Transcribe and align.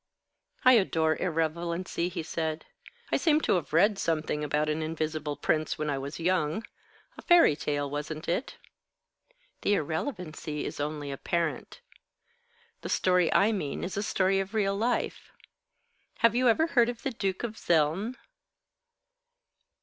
"I 0.65 0.73
adore 0.73 1.15
irrelevancy," 1.17 2.09
said 2.23 2.65
he. 2.81 2.89
"I 3.11 3.17
seem 3.17 3.39
to 3.41 3.53
have 3.53 3.71
read 3.71 3.99
something 3.99 4.43
about 4.43 4.67
an 4.67 4.81
invisible 4.81 5.35
prince, 5.35 5.77
when 5.77 5.91
I 5.91 5.99
was 5.99 6.19
young. 6.19 6.65
A 7.19 7.21
fairy 7.21 7.55
tale, 7.55 7.87
wasn't 7.87 8.27
it?" 8.27 8.57
"The 9.61 9.75
irrelevancy 9.75 10.65
is 10.65 10.79
only 10.79 11.11
apparent. 11.11 11.81
The 12.81 12.89
story 12.89 13.31
I 13.31 13.51
mean 13.51 13.83
is 13.83 13.95
a 13.95 14.01
story 14.01 14.39
of 14.39 14.55
real 14.55 14.75
life. 14.75 15.31
Have 16.25 16.33
you 16.33 16.49
ever 16.49 16.65
heard 16.65 16.89
of 16.89 17.03
the 17.03 17.11
Duke 17.11 17.43
of 17.43 17.53
Zeln?" 17.55 18.15